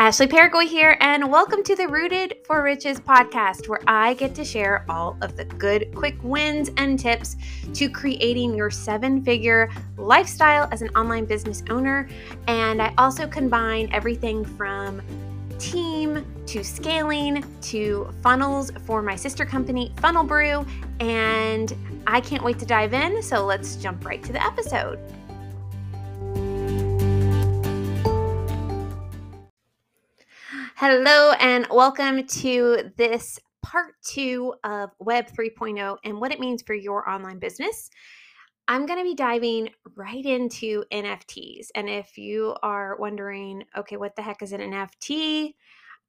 [0.00, 4.44] Ashley Paragoy here, and welcome to the Rooted for Riches podcast, where I get to
[4.44, 7.34] share all of the good, quick wins and tips
[7.74, 12.08] to creating your seven figure lifestyle as an online business owner.
[12.46, 15.02] And I also combine everything from
[15.58, 20.64] team to scaling to funnels for my sister company, Funnel Brew.
[21.00, 21.74] And
[22.06, 25.00] I can't wait to dive in, so let's jump right to the episode.
[30.80, 36.72] Hello, and welcome to this part two of Web 3.0 and what it means for
[36.72, 37.90] your online business.
[38.68, 41.70] I'm going to be diving right into NFTs.
[41.74, 45.52] And if you are wondering, okay, what the heck is an NFT?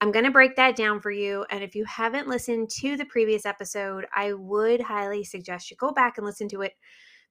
[0.02, 1.48] I'm going to break that down for you.
[1.50, 5.94] And if you haven't listened to the previous episode, I would highly suggest you go
[5.94, 6.74] back and listen to it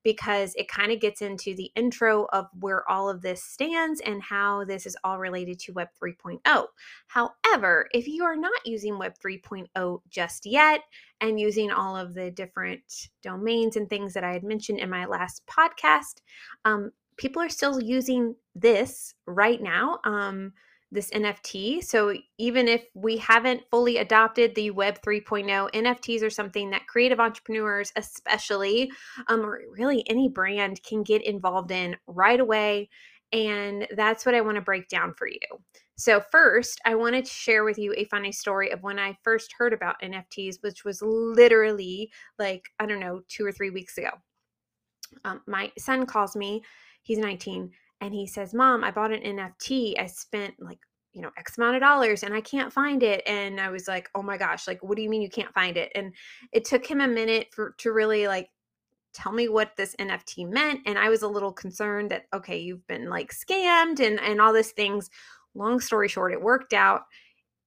[0.05, 4.23] because it kind of gets into the intro of where all of this stands and
[4.23, 6.67] how this is all related to Web 3.0.
[7.09, 10.83] However, if you are not using Web 3.0 just yet
[11.21, 15.05] and using all of the different domains and things that I had mentioned in my
[15.05, 16.23] last podcast,
[16.65, 19.99] um, people are still using this right now.
[20.05, 20.53] Um,
[20.91, 21.85] this NFT.
[21.85, 27.21] So even if we haven't fully adopted the Web 3.0, NFTs are something that creative
[27.21, 28.91] entrepreneurs, especially,
[29.29, 32.89] um, or really any brand, can get involved in right away.
[33.33, 35.39] And that's what I want to break down for you.
[35.99, 39.53] So, first, I wanted to share with you a funny story of when I first
[39.59, 44.11] heard about NFTs, which was literally like, I don't know, two or three weeks ago.
[45.25, 46.63] Um, my son calls me,
[47.03, 47.71] he's 19
[48.01, 49.99] and he says, Mom, I bought an NFT.
[49.99, 50.79] I spent like,
[51.13, 53.23] you know, X amount of dollars and I can't find it.
[53.27, 55.77] And I was like, Oh my gosh, like, what do you mean you can't find
[55.77, 55.91] it?
[55.95, 56.15] And
[56.53, 58.51] it took him a minute for to really like
[59.15, 60.81] tell me what this NFT meant.
[60.87, 64.53] And I was a little concerned that, okay, you've been like scammed and and all
[64.53, 65.11] these things.
[65.55, 67.03] Long story short, it worked out.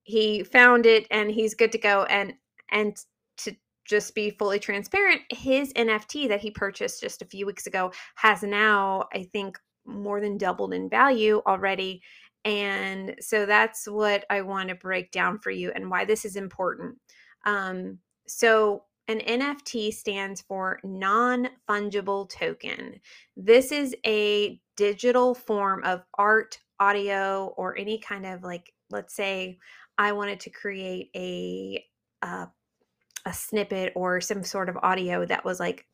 [0.03, 2.03] He found it and he's good to go.
[2.05, 2.33] And
[2.71, 2.95] and
[3.37, 3.53] to
[3.85, 8.43] just be fully transparent, his NFT that he purchased just a few weeks ago has
[8.43, 12.01] now, I think, more than doubled in value already.
[12.43, 16.35] And so that's what I want to break down for you and why this is
[16.35, 16.97] important.
[17.45, 23.01] Um, so, an NFT stands for non fungible token.
[23.35, 29.57] This is a digital form of art, audio, or any kind of like, let's say
[29.97, 31.83] I wanted to create a,
[32.21, 32.45] uh,
[33.25, 35.85] a snippet or some sort of audio that was like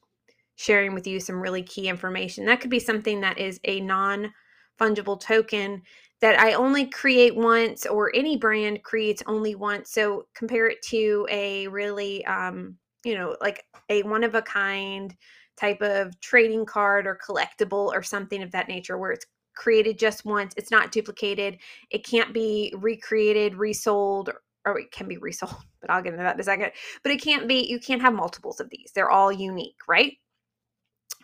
[0.57, 2.45] sharing with you some really key information.
[2.45, 4.33] That could be something that is a non
[4.79, 5.81] fungible token
[6.19, 9.91] that I only create once, or any brand creates only once.
[9.91, 12.75] So compare it to a really, um,
[13.05, 15.15] you know, like a one of a kind
[15.57, 19.25] type of trading card or collectible or something of that nature where it's
[19.55, 21.57] created just once, it's not duplicated,
[21.91, 24.31] it can't be recreated, resold,
[24.65, 26.71] or it can be resold, but I'll get into that in a second.
[27.03, 28.91] But it can't be, you can't have multiples of these.
[28.93, 30.17] They're all unique, right?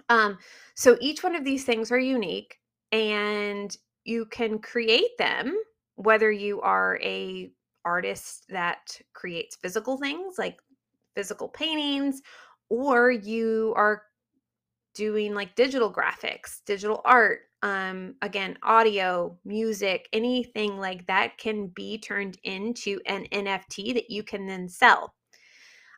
[0.09, 0.37] Um,
[0.75, 2.59] so each one of these things are unique
[2.91, 5.55] and you can create them
[5.95, 7.51] whether you are a
[7.85, 10.59] artist that creates physical things like
[11.15, 12.21] physical paintings
[12.69, 14.03] or you are
[14.93, 21.97] doing like digital graphics, digital art, um again, audio, music, anything like that can be
[21.97, 25.13] turned into an NFT that you can then sell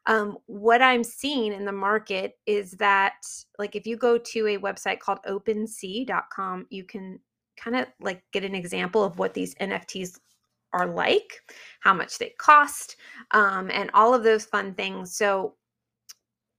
[0.08, 3.26] um, what I'm seeing in the market is that,
[3.58, 7.20] like, if you go to a website called OpenSea.com, you can
[7.58, 10.20] kind of like get an example of what these NFTs
[10.74, 11.40] are like,
[11.80, 12.98] how much they cost,
[13.32, 15.16] um, and all of those fun things.
[15.16, 15.56] So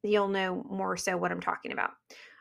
[0.03, 1.93] you'll know more so what I'm talking about.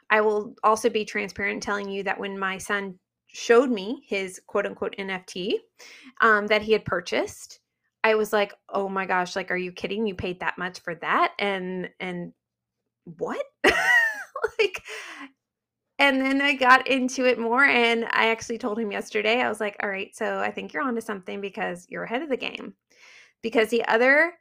[0.09, 4.65] I will also be transparent telling you that when my son showed me his quote
[4.65, 5.55] unquote NFT
[6.21, 7.59] um, that he had purchased,
[8.05, 10.05] I was like, "Oh my gosh, like are you kidding?
[10.05, 12.33] You paid that much for that?" And and
[13.17, 13.43] what?
[14.59, 14.81] like
[15.97, 19.41] and then I got into it more and I actually told him yesterday.
[19.41, 22.29] I was like, "All right, so I think you're onto something because you're ahead of
[22.29, 22.75] the game."
[23.41, 24.33] Because the other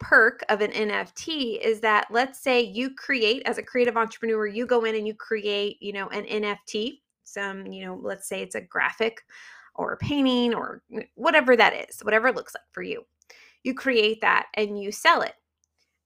[0.00, 4.66] perk of an NFT is that let's say you create as a creative entrepreneur, you
[4.66, 8.56] go in and you create, you know, an NFT, some, you know, let's say it's
[8.56, 9.22] a graphic
[9.78, 10.82] or a painting or
[11.14, 13.04] whatever that is, whatever it looks like for you.
[13.62, 15.34] You create that and you sell it.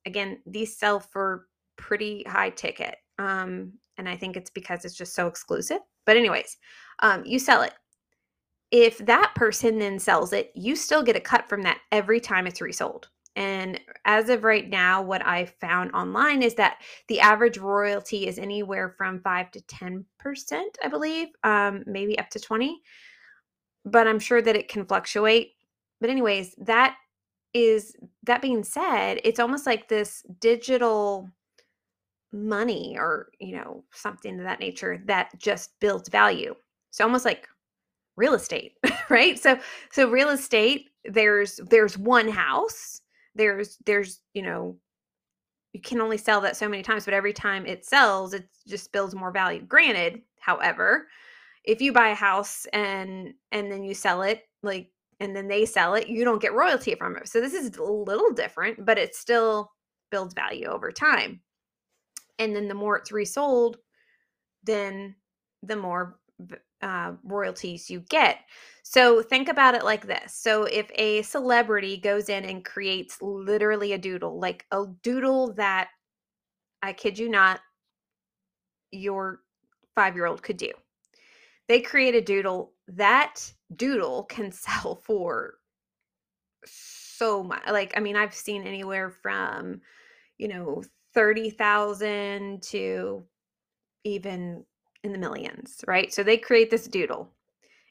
[0.06, 1.46] Again, these sell for
[1.76, 2.96] pretty high ticket.
[3.19, 5.81] Um, and I think it's because it's just so exclusive.
[6.06, 6.56] But, anyways,
[7.00, 7.75] um, you sell it.
[8.70, 12.46] If that person then sells it, you still get a cut from that every time
[12.46, 13.08] it's resold.
[13.37, 16.78] And as of right now, what I found online is that
[17.08, 22.28] the average royalty is anywhere from five to ten percent, I believe, um, maybe up
[22.31, 22.81] to twenty
[23.85, 25.53] but I'm sure that it can fluctuate.
[26.00, 26.97] but anyways, that
[27.55, 31.29] is that being said, it's almost like this digital
[32.32, 36.55] money or, you know, something of that nature that just builds value.
[36.91, 37.49] So almost like
[38.17, 38.77] real estate,
[39.11, 39.38] right?
[39.38, 39.59] So
[39.93, 43.00] so real estate, there's there's one house,
[43.35, 44.77] there's there's, you know,
[45.73, 48.93] you can only sell that so many times, but every time it sells, it just
[48.93, 49.62] builds more value.
[49.62, 51.06] Granted, however,
[51.64, 54.90] if you buy a house and and then you sell it, like
[55.20, 57.28] and then they sell it, you don't get royalty from it.
[57.28, 59.70] So this is a little different, but it still
[60.10, 61.40] builds value over time.
[62.38, 63.76] And then the more it's resold,
[64.64, 65.14] then
[65.62, 66.18] the more
[66.82, 68.38] uh, royalties you get.
[68.82, 70.34] So think about it like this.
[70.34, 75.88] So if a celebrity goes in and creates literally a doodle, like a doodle that
[76.82, 77.60] I kid you not,
[78.90, 79.40] your
[79.94, 80.72] five year old could do.
[81.70, 82.72] They create a doodle.
[82.88, 85.55] That doodle can sell for
[86.64, 87.62] so much.
[87.70, 89.81] Like, I mean, I've seen anywhere from,
[90.37, 90.82] you know,
[91.14, 93.22] 30,000 to
[94.02, 94.64] even
[95.05, 96.12] in the millions, right?
[96.12, 97.31] So they create this doodle.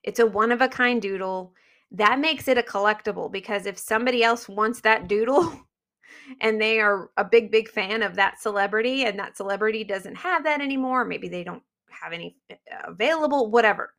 [0.03, 1.53] It's a one of a kind doodle.
[1.89, 5.57] That makes it a collectible because if somebody else wants that doodle
[6.41, 10.43] and they are a big, big fan of that celebrity and that celebrity doesn't have
[10.43, 12.55] that anymore, maybe they don't have any uh,
[12.85, 13.93] available, whatever,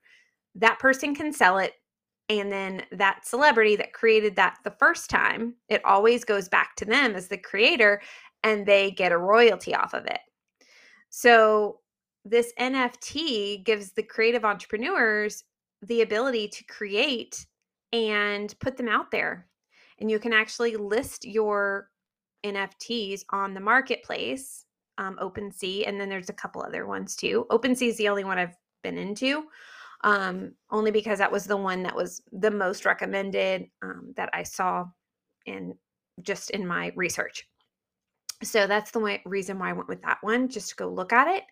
[0.54, 1.74] that person can sell it.
[2.28, 6.84] And then that celebrity that created that the first time, it always goes back to
[6.84, 8.00] them as the creator
[8.44, 10.20] and they get a royalty off of it.
[11.08, 11.80] So
[12.24, 15.44] this NFT gives the creative entrepreneurs
[15.82, 17.46] the ability to create
[17.92, 19.48] and put them out there.
[19.98, 21.90] And you can actually list your
[22.44, 24.64] NFTs on the marketplace,
[25.00, 27.46] um, OpenSea, and then there's a couple other ones too.
[27.50, 29.44] Open OpenSea is the only one I've been into,
[30.02, 34.42] um, only because that was the one that was the most recommended um, that I
[34.42, 34.86] saw
[35.46, 35.74] in
[36.20, 37.48] just in my research.
[38.42, 41.12] So that's the way, reason why I went with that one, just to go look
[41.12, 41.44] at it.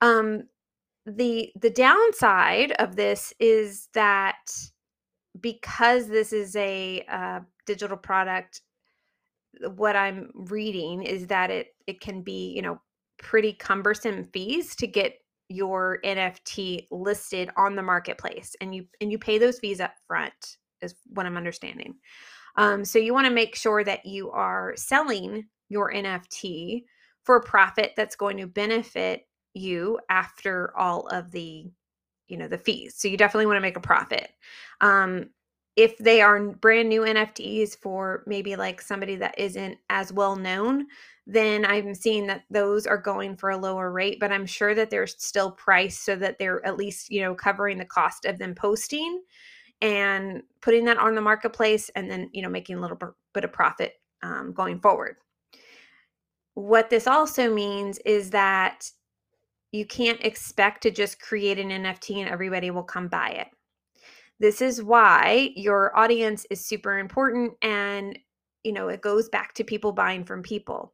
[0.00, 0.44] Um,
[1.04, 4.50] the the downside of this is that
[5.40, 8.62] because this is a uh, digital product,
[9.74, 12.80] what I'm reading is that it it can be you know
[13.18, 15.14] pretty cumbersome fees to get
[15.48, 20.56] your NFT listed on the marketplace, and you and you pay those fees up front
[20.82, 21.94] is what I'm understanding.
[22.56, 26.84] Um, so you want to make sure that you are selling your NFT
[27.24, 31.70] for a profit that's going to benefit you after all of the
[32.28, 34.30] you know the fees so you definitely want to make a profit
[34.80, 35.30] um
[35.76, 40.86] if they are brand new nfts for maybe like somebody that isn't as well known
[41.26, 44.90] then i'm seeing that those are going for a lower rate but i'm sure that
[44.90, 48.54] they're still priced so that they're at least you know covering the cost of them
[48.54, 49.22] posting
[49.82, 52.98] and putting that on the marketplace and then you know making a little
[53.34, 55.16] bit of profit um, going forward
[56.54, 58.90] what this also means is that
[59.72, 63.48] you can't expect to just create an NFT and everybody will come buy it.
[64.38, 68.18] This is why your audience is super important and
[68.66, 70.92] you know, it goes back to people buying from people.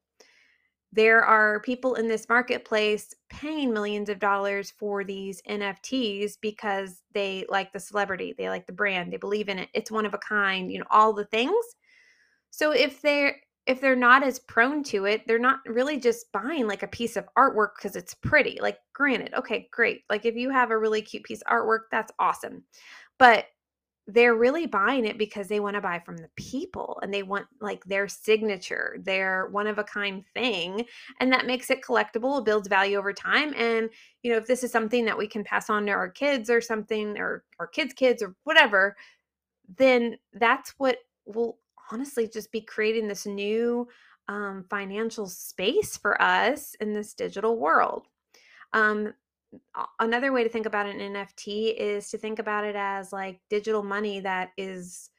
[0.93, 7.47] There are people in this marketplace paying millions of dollars for these NFTs because they
[7.49, 9.71] like the celebrity, they like the brand, they believe in it.
[9.73, 11.65] It's one of a kind, you know, all the things.
[12.51, 16.67] So if they're if they're not as prone to it, they're not really just buying
[16.67, 18.59] like a piece of artwork because it's pretty.
[18.61, 20.03] Like, granted, okay, great.
[20.11, 22.65] Like, if you have a really cute piece of artwork, that's awesome.
[23.23, 23.47] But
[24.09, 27.47] they're really buying it because they want to buy from the people and they want
[27.61, 30.85] like their signature, their one of a kind thing.
[31.21, 33.55] And that makes it collectible, builds value over time.
[33.57, 33.89] And,
[34.25, 36.61] you know, if this is something that we can pass on to our kids or
[36.61, 38.97] something, or our kids' kids or whatever,
[39.77, 41.59] then that's what will
[41.93, 43.87] honestly just be creating this new
[44.27, 48.09] um, financial space for us in this digital world.
[48.73, 49.15] Um,
[50.01, 53.83] another way to think about an NFT is to think about it as like digital
[53.83, 55.11] money that is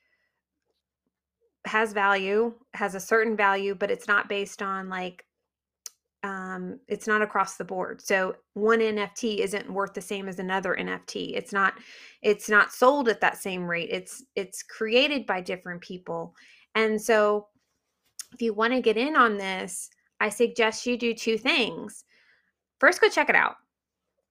[1.65, 5.25] has value, has a certain value, but it's not based on like
[6.23, 8.01] um, it's not across the board.
[8.01, 11.35] So one NFT isn't worth the same as another NFT.
[11.35, 11.73] It's not
[12.21, 13.89] it's not sold at that same rate.
[13.91, 16.33] It's it's created by different people
[16.75, 17.47] and so,
[18.33, 22.03] if you want to get in on this, I suggest you do two things.
[22.79, 23.55] First, go check it out.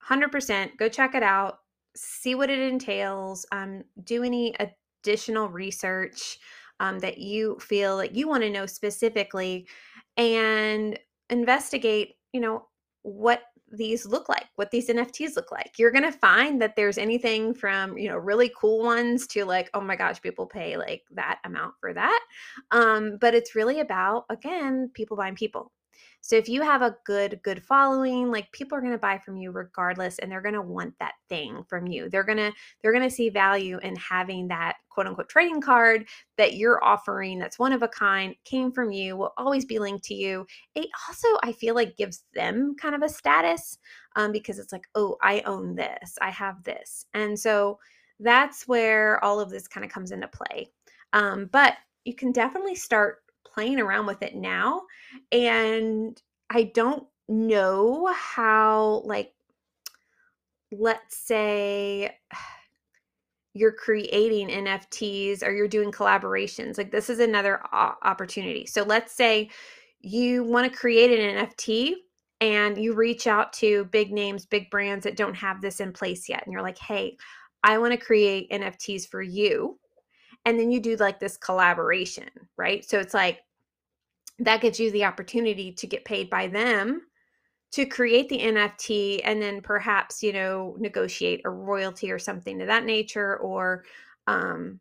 [0.09, 1.59] 100% go check it out,
[1.97, 6.39] see what it entails, um, do any additional research
[6.81, 9.67] um, that you feel that you want to know specifically,
[10.17, 10.99] and
[11.31, 12.67] investigate, you know,
[13.03, 13.43] what
[13.73, 15.73] these look like, what these NFTs look like.
[15.79, 19.71] You're going to find that there's anything from, you know, really cool ones to like,
[19.75, 22.21] oh my gosh, people pay like that amount for that.
[22.71, 25.73] Um, but it's really about, again, people buying people.
[26.23, 29.37] So if you have a good good following, like people are going to buy from
[29.37, 32.09] you regardless and they're going to want that thing from you.
[32.09, 32.53] They're going to
[32.83, 36.07] they're going to see value in having that quote unquote trading card
[36.39, 40.05] that you're offering that's one of a kind, came from you, will always be linked
[40.05, 40.47] to you.
[40.75, 43.79] It also I feel like gives them kind of a status
[44.17, 46.17] um, because it's like, "Oh, I own this.
[46.21, 47.79] I have this." And so
[48.21, 50.69] that's where all of this kind of comes into play.
[51.13, 51.75] Um, but
[52.05, 53.22] you can definitely start
[53.53, 54.83] playing around with it now
[55.31, 59.33] and I don't know how like
[60.71, 62.17] let's say
[63.55, 66.79] you're creating NFTs or you're doing collaborations.
[66.79, 68.65] Like this is another opportunity.
[68.67, 69.51] So let's say
[70.01, 71.95] you want to create an NFT
[72.41, 76.29] and you reach out to big names, big brands that don't have this in place
[76.29, 76.43] yet.
[76.45, 77.17] And you're like, hey,
[77.63, 79.79] I want to create NFTs for you
[80.45, 82.85] and then you do like this collaboration, right?
[82.85, 83.41] So it's like
[84.39, 87.03] that gives you the opportunity to get paid by them
[87.73, 92.67] to create the NFT and then perhaps, you know, negotiate a royalty or something to
[92.67, 93.85] that nature or
[94.29, 94.79] um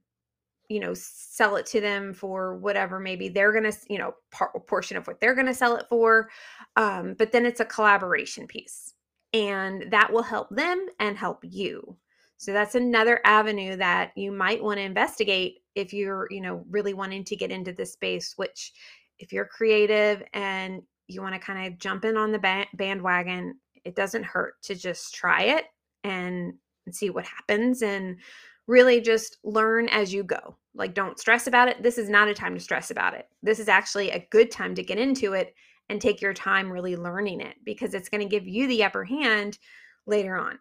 [0.71, 4.95] you know sell it to them for whatever maybe they're to you know part, portion
[4.95, 6.29] of what they're to sell it for
[6.77, 8.93] um but then it's a collaboration piece
[9.33, 11.97] and that will help them and help you
[12.41, 16.95] so that's another avenue that you might want to investigate if you're, you know, really
[16.95, 18.73] wanting to get into this space, which
[19.19, 23.95] if you're creative and you want to kind of jump in on the bandwagon, it
[23.95, 25.65] doesn't hurt to just try it
[26.03, 26.55] and,
[26.87, 28.17] and see what happens and
[28.65, 30.57] really just learn as you go.
[30.73, 31.83] Like, don't stress about it.
[31.83, 33.27] This is not a time to stress about it.
[33.43, 35.53] This is actually a good time to get into it
[35.89, 39.03] and take your time really learning it because it's going to give you the upper
[39.03, 39.59] hand
[40.07, 40.57] later on.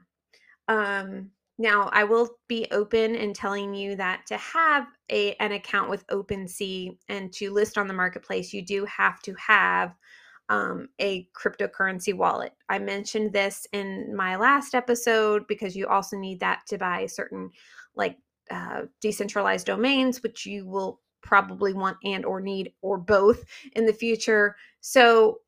[0.69, 1.31] Um,
[1.61, 6.07] now, I will be open in telling you that to have a, an account with
[6.07, 9.95] OpenSea and to list on the marketplace, you do have to have
[10.49, 12.53] um, a cryptocurrency wallet.
[12.71, 17.51] I mentioned this in my last episode because you also need that to buy certain
[17.95, 18.17] like
[18.51, 23.45] uh, decentralized domains, which you will probably want and or need or both
[23.77, 24.57] in the future.
[24.81, 25.41] So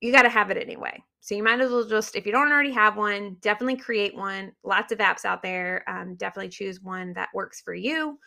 [0.00, 1.02] you got to have it anyway.
[1.20, 4.52] So you might as well just, if you don't already have one, definitely create one.
[4.64, 5.84] Lots of apps out there.
[5.88, 8.18] Um, definitely choose one that works for you.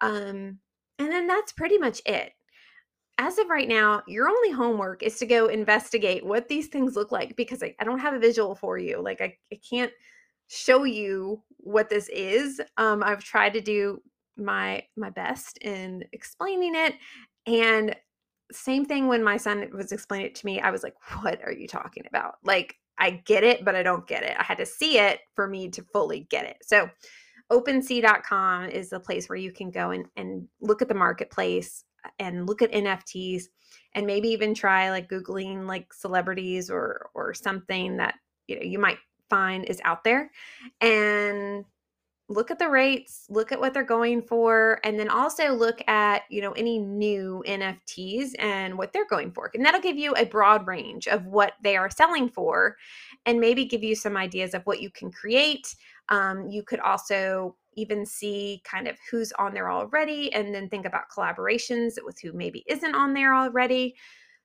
[0.00, 0.58] Um,
[0.98, 2.32] and then that's pretty much it.
[3.18, 7.12] As of right now, your only homework is to go investigate what these things look
[7.12, 9.00] like because I, I don't have a visual for you.
[9.02, 9.92] Like I, I can't
[10.48, 12.60] show you what this is.
[12.76, 14.02] Um, I've tried to do
[14.36, 16.94] my my best in explaining it
[17.46, 17.94] and
[18.52, 20.60] same thing when my son was explaining it to me.
[20.60, 22.36] I was like, what are you talking about?
[22.44, 24.36] Like, I get it, but I don't get it.
[24.38, 26.58] I had to see it for me to fully get it.
[26.62, 26.88] So,
[27.50, 32.08] OpenSea.com is the place where you can go and, and look at the marketplace uh,
[32.18, 33.44] and look at NFTs
[33.94, 38.14] and maybe even try like Googling like celebrities or or something that
[38.46, 40.30] you know you might find is out there
[40.80, 41.64] and
[42.32, 46.22] look at the rates, look at what they're going for, and then also look at,
[46.30, 49.50] you know, any new NFTs and what they're going for.
[49.54, 52.76] And that'll give you a broad range of what they are selling for
[53.26, 55.74] and maybe give you some ideas of what you can create.
[56.08, 60.84] Um, you could also even see kind of who's on there already and then think
[60.84, 63.94] about collaborations with who maybe isn't on there already.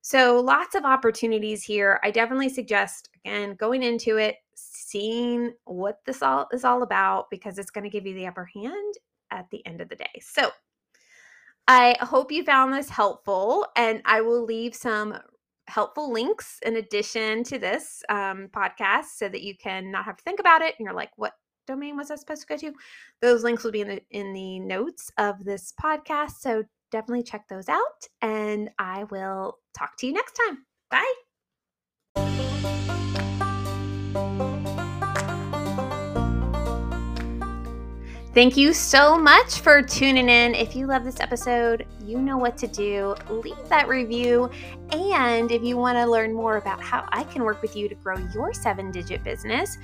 [0.02, 2.00] So, lots of opportunities here.
[2.04, 7.58] I definitely suggest, again, going into it, seeing what this all is all about because
[7.58, 8.96] it's going to give you the upper hand
[9.32, 10.22] at the end of the day.
[10.22, 10.52] So,
[11.68, 15.18] I hope you found this helpful, and I will leave some
[15.68, 20.24] helpful links in addition to this um, podcast so that you can not have to
[20.24, 21.34] think about it and you're like, what
[21.68, 22.74] domain was I supposed to go to?
[23.22, 26.40] Those links will be in the in the notes of this podcast.
[26.40, 28.08] So definitely check those out.
[28.22, 30.66] And I will talk to you next time.
[30.90, 31.14] Bye.
[38.38, 40.54] Thank you so much for tuning in.
[40.54, 43.16] If you love this episode, you know what to do.
[43.32, 44.52] Leave that review.
[44.92, 47.96] And if you want to learn more about how I can work with you to
[47.96, 49.80] grow your seven digit business,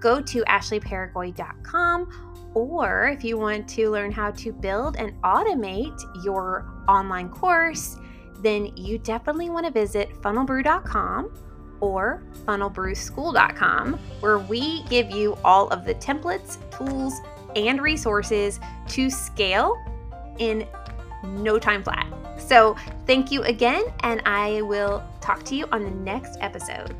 [0.00, 6.66] go to ashleyparagoy.com or if you want to learn how to build and automate your
[6.88, 7.98] online course,
[8.38, 11.30] then you definitely want to visit funnelbrew.com
[11.80, 17.20] or funnelbrewschool.com, where we give you all of the templates, tools,
[17.66, 19.76] and resources to scale
[20.38, 20.66] in
[21.24, 22.06] no time flat.
[22.38, 26.94] So, thank you again, and I will talk to you on the next episode.